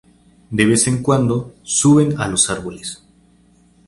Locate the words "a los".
2.19-2.49